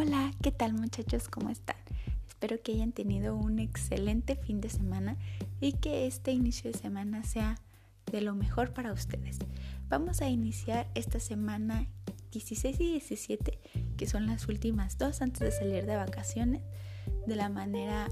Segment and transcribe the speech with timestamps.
[0.00, 1.26] Hola, ¿qué tal muchachos?
[1.26, 1.74] ¿Cómo están?
[2.28, 5.16] Espero que hayan tenido un excelente fin de semana
[5.60, 7.56] y que este inicio de semana sea
[8.12, 9.38] de lo mejor para ustedes.
[9.88, 11.88] Vamos a iniciar esta semana
[12.30, 13.58] 16 y 17,
[13.96, 16.62] que son las últimas dos antes de salir de vacaciones,
[17.26, 18.06] de la manera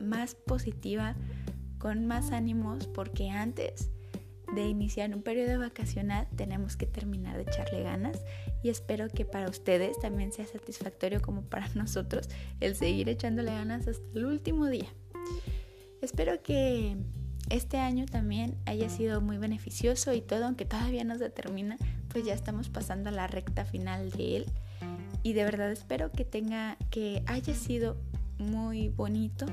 [0.00, 1.14] más positiva,
[1.78, 3.92] con más ánimos, porque antes
[4.56, 8.24] de iniciar un periodo vacacional tenemos que terminar de echarle ganas
[8.62, 12.28] y espero que para ustedes también sea satisfactorio como para nosotros
[12.60, 14.88] el seguir echándole ganas hasta el último día.
[16.00, 16.96] Espero que
[17.50, 21.76] este año también haya sido muy beneficioso y todo, aunque todavía no se termina,
[22.08, 24.46] pues ya estamos pasando a la recta final de él
[25.22, 27.96] y de verdad espero que tenga que haya sido
[28.38, 29.46] muy bonito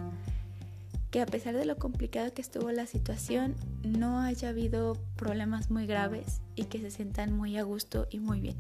[1.16, 5.88] que a pesar de lo complicado que estuvo la situación, no haya habido problemas muy
[5.88, 8.58] graves y que se sientan muy a gusto y muy bien.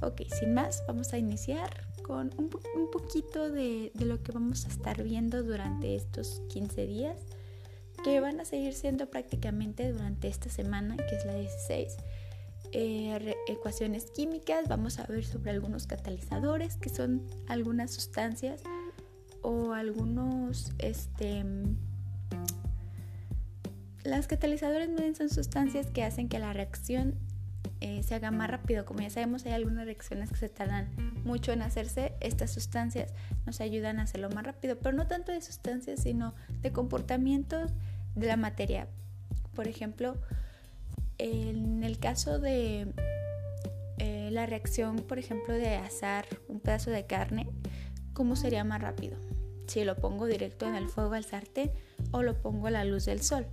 [0.00, 2.48] Ok, sin más, vamos a iniciar con un,
[2.90, 7.18] poquito de, lo que vamos a estar viendo durante estos 15 días,
[8.02, 11.98] que van a seguir siendo prácticamente durante esta semana, que es la 16.
[12.72, 18.62] Eh, ecuaciones químicas, vamos a ver sobre algunos catalizadores, que son algunas sustancias
[19.42, 21.44] o algunos, este,
[24.04, 27.14] las catalizadores no son sustancias que hacen que la reacción
[27.80, 28.84] eh, se haga más rápido.
[28.84, 30.88] Como ya sabemos, hay algunas reacciones que se tardan
[31.24, 32.14] mucho en hacerse.
[32.20, 33.12] Estas sustancias
[33.44, 37.72] nos ayudan a hacerlo más rápido, pero no tanto de sustancias, sino de comportamientos
[38.14, 38.86] de la materia.
[39.54, 40.16] Por ejemplo,
[41.18, 42.92] en el caso de
[43.98, 47.48] eh, la reacción, por ejemplo, de asar un pedazo de carne,
[48.12, 49.16] ¿cómo sería más rápido?
[49.66, 51.72] Si lo pongo directo en el fuego al sartén
[52.10, 53.46] o lo pongo a la luz del sol.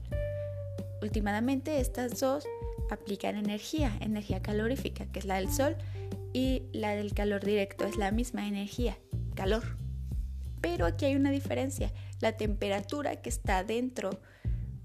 [1.02, 2.46] Últimamente estas dos
[2.90, 5.76] aplican energía, energía calorífica, que es la del sol,
[6.34, 8.98] y la del calor directo es la misma energía,
[9.36, 9.64] calor.
[10.62, 14.20] Pero aquí hay una diferencia, la temperatura que está dentro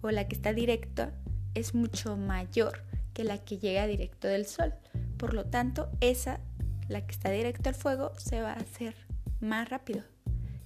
[0.02, 1.12] o la que está directa
[1.54, 4.74] es mucho mayor que la que llega directo del sol.
[5.16, 6.40] Por lo tanto, esa,
[6.88, 8.94] la que está directo al fuego, se va a hacer
[9.40, 10.02] más rápido,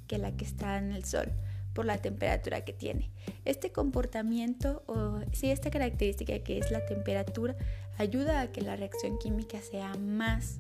[0.08, 1.30] que la que está en el sol
[1.72, 3.12] por la temperatura que tiene.
[3.44, 7.54] Este comportamiento o si esta característica que es la temperatura
[7.98, 10.58] ayuda a que la reacción química sea más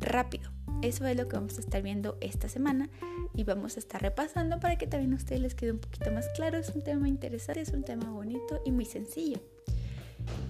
[0.00, 0.50] rápido.
[0.82, 2.90] Eso es lo que vamos a estar viendo esta semana
[3.34, 6.28] y vamos a estar repasando para que también a ustedes les quede un poquito más
[6.34, 6.58] claro.
[6.58, 9.40] Es un tema interesante, es un tema bonito y muy sencillo.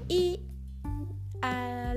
[0.09, 0.41] Y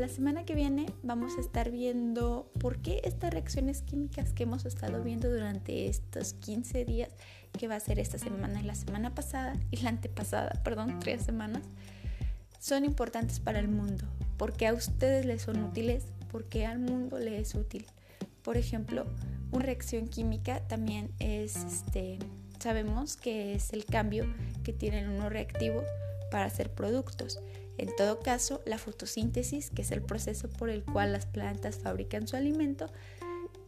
[0.06, 4.64] la semana que viene vamos a estar viendo por qué estas reacciones químicas que hemos
[4.64, 7.10] estado viendo durante estos 15 días,
[7.58, 11.24] que va a ser esta semana y la semana pasada y la antepasada, perdón, tres
[11.24, 11.64] semanas,
[12.60, 14.06] son importantes para el mundo.
[14.38, 16.04] ¿Por qué a ustedes les son útiles?
[16.32, 17.88] ¿Por qué al mundo le es útil?
[18.44, 19.08] Por ejemplo,
[19.52, 22.20] una reacción química también es, este,
[22.60, 24.28] sabemos que es el cambio
[24.64, 25.86] que tienen unos reactivos
[26.30, 27.40] para hacer productos.
[27.78, 32.28] En todo caso, la fotosíntesis, que es el proceso por el cual las plantas fabrican
[32.28, 32.92] su alimento,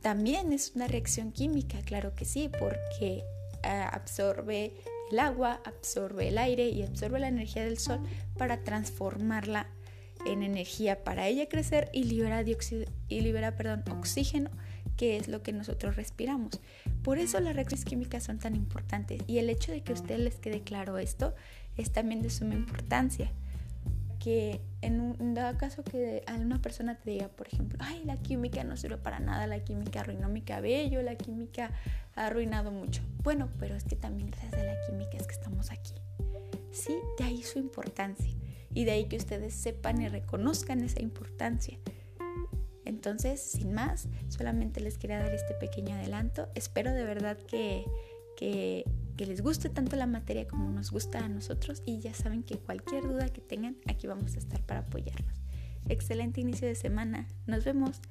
[0.01, 3.23] también es una reacción química, claro que sí, porque
[3.63, 4.73] ah, absorbe
[5.12, 8.00] el agua, absorbe el aire y absorbe la energía del sol
[8.38, 9.68] para transformarla
[10.25, 12.44] en energía para ella crecer y libera,
[13.07, 13.56] y libera
[13.91, 14.50] oxígeno,
[14.95, 16.59] que es lo que nosotros respiramos.
[17.03, 20.35] Por eso las reacciones químicas son tan importantes y el hecho de que a les
[20.35, 21.35] quede claro esto
[21.78, 23.31] es también de suma importancia
[24.82, 28.78] en un dado caso que alguna persona te diga, por ejemplo, ay, la química no
[28.78, 31.72] sirve para nada, la química arruinó mi cabello, la química
[32.16, 33.02] ha arruinado mucho.
[33.24, 35.94] Bueno, pero es que también gracias a la química es que estamos aquí.
[36.72, 38.34] Sí, de ahí su importancia
[38.74, 41.78] y de ahí que ustedes sepan y reconozcan esa importancia.
[42.86, 46.48] Entonces, sin más, solamente les quería dar este pequeño adelanto.
[46.56, 47.86] Espero de verdad que,
[48.38, 48.86] que
[49.18, 52.60] que les guste tanto la materia como nos gusta a nosotros y ya saben que
[52.60, 55.42] cualquier duda que tengan, aquí vamos a estar para apoyarlos.
[55.90, 58.02] Excelente inicio de semana, nos vemos.